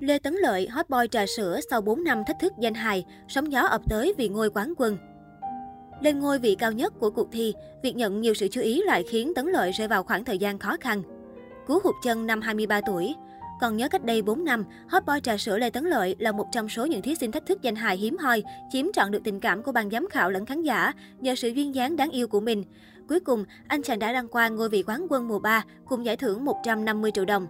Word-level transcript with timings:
Lê 0.00 0.18
Tấn 0.18 0.34
Lợi, 0.34 0.68
hot 0.68 0.90
boy 0.90 1.06
trà 1.10 1.26
sữa 1.26 1.60
sau 1.70 1.80
4 1.80 2.04
năm 2.04 2.24
thách 2.26 2.38
thức 2.40 2.52
danh 2.60 2.74
hài, 2.74 3.04
sóng 3.28 3.52
gió 3.52 3.60
ập 3.60 3.80
tới 3.88 4.14
vì 4.18 4.28
ngôi 4.28 4.50
quán 4.50 4.74
quân. 4.76 4.98
Lên 6.00 6.20
ngôi 6.20 6.38
vị 6.38 6.54
cao 6.58 6.72
nhất 6.72 6.92
của 6.98 7.10
cuộc 7.10 7.28
thi, 7.32 7.54
việc 7.82 7.96
nhận 7.96 8.20
nhiều 8.20 8.34
sự 8.34 8.48
chú 8.48 8.60
ý 8.60 8.82
lại 8.82 9.04
khiến 9.10 9.32
Tấn 9.34 9.46
Lợi 9.46 9.72
rơi 9.72 9.88
vào 9.88 10.02
khoảng 10.02 10.24
thời 10.24 10.38
gian 10.38 10.58
khó 10.58 10.76
khăn. 10.80 11.02
Cú 11.66 11.78
hụt 11.84 11.94
chân 12.04 12.26
năm 12.26 12.40
23 12.40 12.80
tuổi. 12.80 13.14
Còn 13.60 13.76
nhớ 13.76 13.88
cách 13.88 14.04
đây 14.04 14.22
4 14.22 14.44
năm, 14.44 14.64
hot 14.88 15.06
boy 15.06 15.20
trà 15.22 15.36
sữa 15.36 15.58
Lê 15.58 15.70
Tấn 15.70 15.84
Lợi 15.84 16.16
là 16.18 16.32
một 16.32 16.46
trong 16.52 16.68
số 16.68 16.86
những 16.86 17.02
thí 17.02 17.14
sinh 17.14 17.32
thách 17.32 17.46
thức 17.46 17.62
danh 17.62 17.76
hài 17.76 17.96
hiếm 17.96 18.18
hoi, 18.18 18.42
chiếm 18.72 18.86
trọn 18.92 19.10
được 19.10 19.24
tình 19.24 19.40
cảm 19.40 19.62
của 19.62 19.72
ban 19.72 19.90
giám 19.90 20.06
khảo 20.10 20.30
lẫn 20.30 20.46
khán 20.46 20.62
giả 20.62 20.92
nhờ 21.18 21.34
sự 21.34 21.48
duyên 21.48 21.74
dáng 21.74 21.96
đáng 21.96 22.10
yêu 22.10 22.28
của 22.28 22.40
mình. 22.40 22.64
Cuối 23.08 23.20
cùng, 23.20 23.44
anh 23.68 23.82
chàng 23.82 23.98
đã 23.98 24.12
đăng 24.12 24.28
quang 24.28 24.56
ngôi 24.56 24.68
vị 24.68 24.84
quán 24.86 25.06
quân 25.10 25.28
mùa 25.28 25.38
3 25.38 25.64
cùng 25.88 26.04
giải 26.04 26.16
thưởng 26.16 26.44
150 26.44 27.10
triệu 27.14 27.24
đồng. 27.24 27.46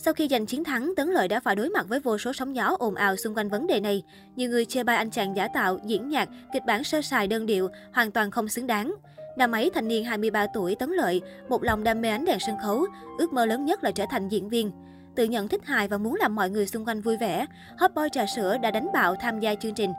Sau 0.00 0.14
khi 0.14 0.28
giành 0.28 0.46
chiến 0.46 0.64
thắng, 0.64 0.92
Tấn 0.96 1.08
Lợi 1.08 1.28
đã 1.28 1.40
phải 1.40 1.56
đối 1.56 1.68
mặt 1.68 1.88
với 1.88 2.00
vô 2.00 2.18
số 2.18 2.32
sóng 2.32 2.56
gió 2.56 2.76
ồn 2.78 2.94
ào 2.94 3.16
xung 3.16 3.34
quanh 3.34 3.48
vấn 3.48 3.66
đề 3.66 3.80
này. 3.80 4.02
Nhiều 4.36 4.50
người 4.50 4.64
chê 4.64 4.84
bai 4.84 4.96
anh 4.96 5.10
chàng 5.10 5.36
giả 5.36 5.48
tạo, 5.54 5.78
diễn 5.84 6.08
nhạc, 6.08 6.28
kịch 6.52 6.62
bản 6.66 6.84
sơ 6.84 7.02
sài 7.02 7.26
đơn 7.26 7.46
điệu, 7.46 7.68
hoàn 7.92 8.10
toàn 8.10 8.30
không 8.30 8.48
xứng 8.48 8.66
đáng. 8.66 8.94
Năm 9.36 9.52
ấy, 9.52 9.70
thanh 9.74 9.88
niên 9.88 10.04
23 10.04 10.46
tuổi 10.54 10.74
Tấn 10.74 10.90
Lợi, 10.90 11.20
một 11.48 11.62
lòng 11.62 11.84
đam 11.84 12.00
mê 12.00 12.08
ánh 12.08 12.24
đèn 12.24 12.38
sân 12.40 12.56
khấu, 12.62 12.86
ước 13.18 13.32
mơ 13.32 13.46
lớn 13.46 13.64
nhất 13.64 13.84
là 13.84 13.90
trở 13.90 14.04
thành 14.10 14.28
diễn 14.28 14.48
viên. 14.48 14.70
Tự 15.14 15.24
nhận 15.24 15.48
thích 15.48 15.64
hài 15.64 15.88
và 15.88 15.98
muốn 15.98 16.14
làm 16.14 16.34
mọi 16.34 16.50
người 16.50 16.66
xung 16.66 16.84
quanh 16.84 17.00
vui 17.00 17.16
vẻ, 17.16 17.46
Hot 17.78 17.94
Boy 17.94 18.02
Trà 18.12 18.26
Sữa 18.36 18.56
đã 18.62 18.70
đánh 18.70 18.88
bạo 18.92 19.14
tham 19.14 19.40
gia 19.40 19.54
chương 19.54 19.74
trình. 19.74 19.92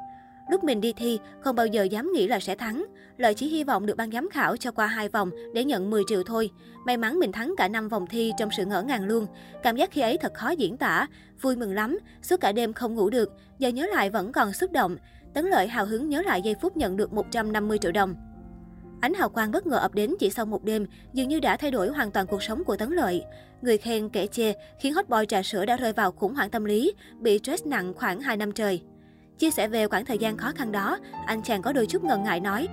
Lúc 0.50 0.64
mình 0.64 0.82
đi 0.82 0.94
thi, 0.94 1.20
không 1.40 1.56
bao 1.56 1.68
giờ 1.68 1.84
dám 1.84 2.12
nghĩ 2.14 2.28
là 2.28 2.40
sẽ 2.40 2.56
thắng. 2.56 2.86
Lợi 3.18 3.34
chỉ 3.34 3.48
hy 3.48 3.64
vọng 3.64 3.86
được 3.86 3.98
ban 3.98 4.12
giám 4.12 4.30
khảo 4.30 4.58
cho 4.58 4.72
qua 4.72 4.88
hai 4.88 5.10
vòng 5.10 5.30
để 5.54 5.64
nhận 5.64 5.90
10 5.90 6.04
triệu 6.08 6.24
thôi. 6.24 6.50
May 6.86 6.98
mắn 6.98 7.20
mình 7.20 7.32
thắng 7.32 7.54
cả 7.58 7.68
năm 7.68 7.90
vòng 7.90 8.08
thi 8.08 8.32
trong 8.38 8.50
sự 8.58 8.66
ngỡ 8.66 8.82
ngàng 8.82 9.06
luôn. 9.06 9.28
Cảm 9.64 9.76
giác 9.76 9.92
khi 9.92 10.02
ấy 10.02 10.18
thật 10.18 10.34
khó 10.34 10.50
diễn 10.50 10.78
tả. 10.78 11.08
Vui 11.42 11.56
mừng 11.56 11.74
lắm, 11.74 11.98
suốt 12.22 12.40
cả 12.40 12.52
đêm 12.52 12.74
không 12.74 12.96
ngủ 12.96 13.10
được. 13.10 13.34
Giờ 13.60 13.70
nhớ 13.70 13.88
lại 13.94 14.10
vẫn 14.10 14.32
còn 14.32 14.54
xúc 14.54 14.72
động. 14.72 14.98
Tấn 15.34 15.46
Lợi 15.46 15.68
hào 15.68 15.86
hứng 15.86 16.10
nhớ 16.10 16.22
lại 16.22 16.42
giây 16.42 16.56
phút 16.62 16.78
nhận 16.78 16.98
được 16.98 17.14
150 17.14 17.78
triệu 17.78 17.92
đồng. 17.92 18.16
Ánh 19.02 19.14
hào 19.14 19.30
quang 19.30 19.52
bất 19.52 19.68
ngờ 19.68 19.78
ập 19.78 19.94
đến 19.94 20.16
chỉ 20.20 20.30
sau 20.30 20.46
một 20.46 20.64
đêm, 20.64 20.86
dường 21.14 21.28
như 21.28 21.40
đã 21.40 21.58
thay 21.58 21.72
đổi 21.72 21.88
hoàn 21.88 22.12
toàn 22.12 22.28
cuộc 22.28 22.44
sống 22.44 22.64
của 22.64 22.76
Tấn 22.76 22.92
Lợi. 22.92 23.24
Người 23.62 23.78
khen 23.78 24.10
kẻ 24.10 24.28
chê 24.28 24.54
khiến 24.80 24.94
hot 24.94 25.10
boy 25.10 25.26
trà 25.28 25.44
sữa 25.44 25.66
đã 25.66 25.78
rơi 25.78 25.94
vào 25.94 26.12
khủng 26.12 26.34
hoảng 26.36 26.50
tâm 26.50 26.66
lý, 26.66 26.94
bị 27.20 27.40
stress 27.40 27.66
nặng 27.66 27.94
khoảng 27.94 28.22
2 28.22 28.38
năm 28.38 28.52
trời. 28.52 28.82
Chia 29.40 29.52
sẻ 29.52 29.68
về 29.68 29.88
khoảng 29.88 30.06
thời 30.06 30.18
gian 30.18 30.38
khó 30.38 30.52
khăn 30.56 30.72
đó, 30.72 30.98
anh 31.26 31.42
chàng 31.44 31.62
có 31.62 31.72
đôi 31.72 31.86
chút 31.86 32.04
ngần 32.04 32.24
ngại 32.24 32.40
nói. 32.40 32.68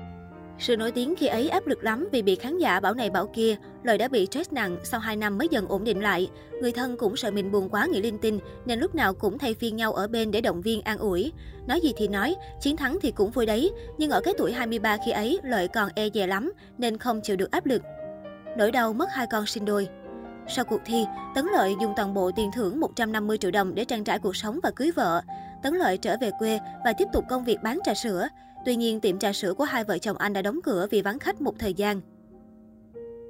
Sự 0.59 0.77
nổi 0.77 0.93
tiếng 0.93 1.15
khi 1.17 1.27
ấy 1.27 1.49
áp 1.49 1.67
lực 1.67 1.85
lắm 1.85 2.09
vì 2.13 2.23
bị 2.23 2.35
khán 2.35 2.59
giả 2.59 2.81
bảo 2.81 2.95
này 2.95 3.11
bảo 3.11 3.27
kia, 3.27 3.57
lời 3.83 3.99
đã 3.99 4.09
bị 4.09 4.27
stress 4.27 4.53
nặng, 4.53 4.77
sau 4.85 5.01
2 5.01 5.17
năm 5.17 5.39
mới 5.39 5.49
dần 5.51 5.69
ổn 5.69 5.85
định 5.85 6.03
lại. 6.03 6.31
Người 6.63 6.73
thân 6.73 6.97
cũng 6.97 7.17
sợ 7.17 7.31
mình 7.31 7.53
buồn 7.53 7.69
quá 7.69 7.87
nghĩ 7.87 8.03
linh 8.03 8.19
tinh, 8.19 8.39
nên 8.65 8.81
lúc 8.81 8.95
nào 8.95 9.15
cũng 9.15 9.39
thay 9.39 9.55
phiên 9.55 9.77
nhau 9.77 9.93
ở 9.93 10.09
bên 10.09 10.31
để 10.31 10.41
động 10.41 10.61
viên 10.61 10.83
an 10.83 10.99
ủi. 10.99 11.33
Nói 11.67 11.81
gì 11.81 11.93
thì 11.97 12.09
nói, 12.09 12.35
chiến 12.61 12.77
thắng 12.77 12.99
thì 13.03 13.11
cũng 13.11 13.31
vui 13.31 13.47
đấy, 13.47 13.71
nhưng 13.99 14.11
ở 14.11 14.21
cái 14.21 14.35
tuổi 14.39 14.53
23 14.53 14.97
khi 15.07 15.11
ấy, 15.11 15.41
lợi 15.43 15.69
còn 15.69 15.89
e 15.95 16.09
dè 16.15 16.27
lắm, 16.27 16.53
nên 16.79 16.99
không 16.99 17.21
chịu 17.21 17.37
được 17.37 17.51
áp 17.51 17.67
lực. 17.67 17.83
Nỗi 18.57 18.73
đau 18.73 18.93
mất 18.93 19.09
hai 19.13 19.27
con 19.31 19.47
sinh 19.47 19.65
đôi. 19.65 19.89
Sau 20.49 20.65
cuộc 20.65 20.81
thi, 20.85 21.05
Tấn 21.35 21.47
Lợi 21.53 21.75
dùng 21.81 21.93
toàn 21.97 22.15
bộ 22.15 22.31
tiền 22.37 22.51
thưởng 22.55 22.81
150 22.81 23.39
triệu 23.39 23.51
đồng 23.51 23.75
để 23.75 23.85
trang 23.85 24.05
trải 24.05 24.19
cuộc 24.19 24.37
sống 24.37 24.59
và 24.63 24.71
cưới 24.77 24.91
vợ. 24.91 25.23
Tấn 25.63 25.75
Lợi 25.75 25.99
trở 25.99 26.17
về 26.21 26.31
quê 26.39 26.59
và 26.85 26.93
tiếp 26.93 27.09
tục 27.13 27.25
công 27.29 27.45
việc 27.45 27.63
bán 27.63 27.79
trà 27.85 27.95
sữa. 27.95 28.29
Tuy 28.65 28.77
nhiên, 28.77 29.01
tiệm 29.01 29.19
trà 29.19 29.33
sữa 29.33 29.55
của 29.55 29.65
hai 29.65 29.85
vợ 29.85 29.99
chồng 29.99 30.17
anh 30.17 30.33
đã 30.33 30.43
đóng 30.43 30.61
cửa 30.65 30.87
vì 30.91 31.03
vắng 31.03 31.19
khách 31.19 31.41
một 31.41 31.55
thời 31.59 31.75
gian. 31.75 32.01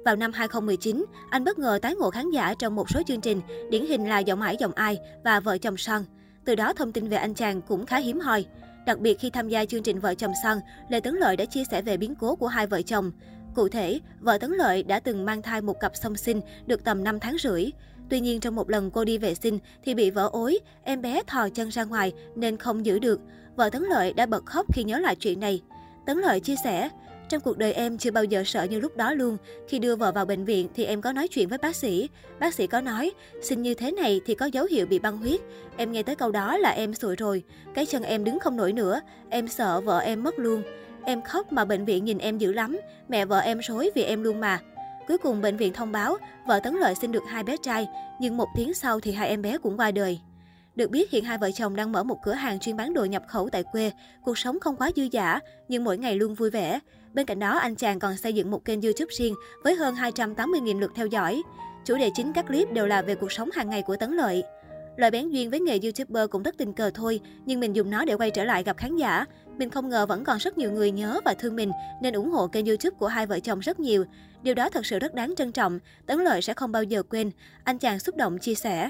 Vào 0.05 0.15
năm 0.15 0.31
2019, 0.33 1.05
anh 1.29 1.43
bất 1.43 1.59
ngờ 1.59 1.79
tái 1.81 1.95
ngộ 1.95 2.09
khán 2.09 2.29
giả 2.29 2.53
trong 2.59 2.75
một 2.75 2.89
số 2.89 3.01
chương 3.07 3.21
trình, 3.21 3.41
điển 3.71 3.85
hình 3.85 4.09
là 4.09 4.19
Giọng 4.19 4.41
Hải 4.41 4.57
Giọng 4.59 4.73
Ai 4.73 4.97
và 5.23 5.39
Vợ 5.39 5.57
chồng 5.57 5.77
Son. 5.77 6.03
Từ 6.45 6.55
đó 6.55 6.73
thông 6.73 6.91
tin 6.91 7.07
về 7.07 7.17
anh 7.17 7.33
chàng 7.33 7.61
cũng 7.61 7.85
khá 7.85 7.97
hiếm 7.97 8.19
hoi. 8.19 8.45
Đặc 8.85 8.99
biệt 8.99 9.19
khi 9.19 9.29
tham 9.29 9.49
gia 9.49 9.65
chương 9.65 9.83
trình 9.83 9.99
Vợ 9.99 10.15
chồng 10.15 10.33
Son, 10.43 10.57
Lê 10.89 10.99
Tấn 10.99 11.15
Lợi 11.15 11.37
đã 11.37 11.45
chia 11.45 11.63
sẻ 11.71 11.81
về 11.81 11.97
biến 11.97 12.15
cố 12.15 12.35
của 12.35 12.47
hai 12.47 12.67
vợ 12.67 12.81
chồng. 12.81 13.11
Cụ 13.55 13.69
thể, 13.69 13.99
vợ 14.19 14.37
Tấn 14.37 14.51
Lợi 14.51 14.83
đã 14.83 14.99
từng 14.99 15.25
mang 15.25 15.41
thai 15.41 15.61
một 15.61 15.79
cặp 15.79 15.95
song 15.95 16.15
sinh 16.15 16.41
được 16.65 16.83
tầm 16.83 17.03
5 17.03 17.19
tháng 17.19 17.37
rưỡi. 17.39 17.71
Tuy 18.09 18.19
nhiên 18.19 18.39
trong 18.39 18.55
một 18.55 18.69
lần 18.69 18.91
cô 18.91 19.05
đi 19.05 19.17
vệ 19.17 19.35
sinh 19.35 19.59
thì 19.83 19.93
bị 19.93 20.09
vỡ 20.09 20.29
ối, 20.31 20.59
em 20.83 21.01
bé 21.01 21.21
thò 21.27 21.49
chân 21.49 21.69
ra 21.69 21.83
ngoài 21.83 22.13
nên 22.35 22.57
không 22.57 22.85
giữ 22.85 22.99
được. 22.99 23.19
Vợ 23.55 23.69
Tấn 23.69 23.83
Lợi 23.83 24.13
đã 24.13 24.25
bật 24.25 24.45
khóc 24.45 24.65
khi 24.73 24.83
nhớ 24.83 24.99
lại 24.99 25.15
chuyện 25.15 25.39
này. 25.39 25.61
Tấn 26.05 26.17
Lợi 26.17 26.39
chia 26.39 26.55
sẻ, 26.63 26.89
trong 27.29 27.41
cuộc 27.41 27.57
đời 27.57 27.73
em 27.73 27.97
chưa 27.97 28.11
bao 28.11 28.23
giờ 28.23 28.43
sợ 28.45 28.63
như 28.63 28.79
lúc 28.79 28.97
đó 28.97 29.13
luôn. 29.13 29.37
Khi 29.67 29.79
đưa 29.79 29.95
vợ 29.95 30.11
vào 30.11 30.25
bệnh 30.25 30.45
viện 30.45 30.67
thì 30.75 30.85
em 30.85 31.01
có 31.01 31.11
nói 31.11 31.27
chuyện 31.27 31.49
với 31.49 31.57
bác 31.57 31.75
sĩ. 31.75 32.09
Bác 32.39 32.53
sĩ 32.53 32.67
có 32.67 32.81
nói, 32.81 33.11
sinh 33.41 33.61
như 33.61 33.73
thế 33.73 33.91
này 33.91 34.21
thì 34.25 34.35
có 34.35 34.45
dấu 34.45 34.65
hiệu 34.65 34.85
bị 34.85 34.99
băng 34.99 35.17
huyết. 35.17 35.41
Em 35.77 35.91
nghe 35.91 36.03
tới 36.03 36.15
câu 36.15 36.31
đó 36.31 36.57
là 36.57 36.69
em 36.69 36.93
sụi 36.93 37.15
rồi. 37.15 37.43
Cái 37.73 37.85
chân 37.85 38.03
em 38.03 38.23
đứng 38.23 38.39
không 38.39 38.57
nổi 38.57 38.73
nữa. 38.73 39.01
Em 39.29 39.47
sợ 39.47 39.81
vợ 39.81 39.99
em 39.99 40.23
mất 40.23 40.39
luôn. 40.39 40.63
Em 41.05 41.21
khóc 41.21 41.51
mà 41.51 41.65
bệnh 41.65 41.85
viện 41.85 42.05
nhìn 42.05 42.17
em 42.17 42.37
dữ 42.37 42.53
lắm. 42.53 42.79
Mẹ 43.09 43.25
vợ 43.25 43.39
em 43.39 43.59
rối 43.61 43.91
vì 43.95 44.03
em 44.03 44.23
luôn 44.23 44.39
mà. 44.39 44.59
Cuối 45.07 45.17
cùng 45.17 45.41
bệnh 45.41 45.57
viện 45.57 45.73
thông 45.73 45.91
báo 45.91 46.17
vợ 46.47 46.59
Tấn 46.59 46.75
Lợi 46.75 46.95
sinh 46.95 47.11
được 47.11 47.23
hai 47.27 47.43
bé 47.43 47.57
trai, 47.57 47.87
nhưng 48.19 48.37
một 48.37 48.47
tiếng 48.55 48.73
sau 48.73 48.99
thì 48.99 49.11
hai 49.11 49.27
em 49.29 49.41
bé 49.41 49.57
cũng 49.57 49.77
qua 49.77 49.91
đời. 49.91 50.19
Được 50.75 50.91
biết 50.91 51.11
hiện 51.11 51.23
hai 51.23 51.37
vợ 51.37 51.51
chồng 51.51 51.75
đang 51.75 51.91
mở 51.91 52.03
một 52.03 52.17
cửa 52.23 52.33
hàng 52.33 52.59
chuyên 52.59 52.77
bán 52.77 52.93
đồ 52.93 53.05
nhập 53.05 53.23
khẩu 53.27 53.49
tại 53.49 53.63
quê, 53.63 53.91
cuộc 54.23 54.37
sống 54.37 54.59
không 54.59 54.75
quá 54.75 54.91
dư 54.95 55.07
dả 55.13 55.39
nhưng 55.67 55.83
mỗi 55.83 55.97
ngày 55.97 56.15
luôn 56.15 56.35
vui 56.35 56.49
vẻ. 56.49 56.79
Bên 57.13 57.25
cạnh 57.25 57.39
đó 57.39 57.57
anh 57.57 57.75
chàng 57.75 57.99
còn 57.99 58.17
xây 58.17 58.33
dựng 58.33 58.51
một 58.51 58.65
kênh 58.65 58.81
YouTube 58.81 59.11
riêng 59.17 59.33
với 59.63 59.75
hơn 59.75 59.95
280.000 59.95 60.79
lượt 60.79 60.91
theo 60.95 61.07
dõi. 61.07 61.41
Chủ 61.85 61.97
đề 61.97 62.09
chính 62.15 62.33
các 62.33 62.47
clip 62.47 62.71
đều 62.71 62.87
là 62.87 63.01
về 63.01 63.15
cuộc 63.15 63.31
sống 63.31 63.49
hàng 63.53 63.69
ngày 63.69 63.81
của 63.81 63.95
Tấn 63.95 64.11
Lợi. 64.11 64.43
Loại 64.97 65.11
bén 65.11 65.29
duyên 65.29 65.49
với 65.49 65.59
nghề 65.59 65.79
YouTuber 65.83 66.29
cũng 66.29 66.43
rất 66.43 66.57
tình 66.57 66.73
cờ 66.73 66.91
thôi, 66.93 67.19
nhưng 67.45 67.59
mình 67.59 67.75
dùng 67.75 67.89
nó 67.89 68.05
để 68.05 68.13
quay 68.13 68.31
trở 68.31 68.43
lại 68.43 68.63
gặp 68.63 68.77
khán 68.77 68.95
giả. 68.95 69.25
Mình 69.57 69.69
không 69.69 69.89
ngờ 69.89 70.05
vẫn 70.05 70.23
còn 70.23 70.37
rất 70.37 70.57
nhiều 70.57 70.71
người 70.71 70.91
nhớ 70.91 71.19
và 71.25 71.33
thương 71.33 71.55
mình 71.55 71.71
nên 72.01 72.13
ủng 72.13 72.31
hộ 72.31 72.47
kênh 72.47 72.65
YouTube 72.65 72.95
của 72.99 73.07
hai 73.07 73.25
vợ 73.25 73.39
chồng 73.39 73.59
rất 73.59 73.79
nhiều. 73.79 74.05
Điều 74.43 74.53
đó 74.53 74.69
thật 74.69 74.85
sự 74.85 74.99
rất 74.99 75.13
đáng 75.13 75.33
trân 75.37 75.51
trọng, 75.51 75.79
Tấn 76.05 76.19
Lợi 76.19 76.41
sẽ 76.41 76.53
không 76.53 76.71
bao 76.71 76.83
giờ 76.83 77.03
quên, 77.03 77.31
anh 77.63 77.77
chàng 77.77 77.99
xúc 77.99 78.15
động 78.15 78.37
chia 78.37 78.55
sẻ. 78.55 78.89